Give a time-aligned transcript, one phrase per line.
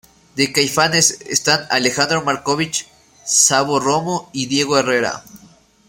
[0.35, 2.87] De Caifanes están Alejandro Marcovich,
[3.23, 5.23] Sabo Romo y Diego Herrera.